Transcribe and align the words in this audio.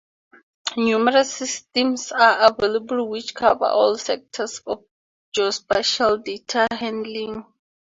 Numerous 0.77 1.31
systems 1.31 2.11
are 2.11 2.49
available 2.51 3.07
which 3.07 3.35
cover 3.35 3.65
all 3.65 3.99
sectors 3.99 4.57
of 4.65 4.83
geospatial 5.37 6.23
data 6.23 6.65
handling. 6.71 7.45